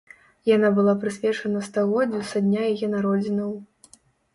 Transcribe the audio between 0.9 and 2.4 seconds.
прысвечана стагоддзю